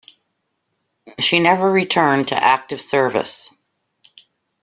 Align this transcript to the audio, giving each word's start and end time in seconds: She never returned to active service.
She 1.19 1.39
never 1.39 1.71
returned 1.71 2.29
to 2.29 2.35
active 2.43 2.81
service. 2.81 3.51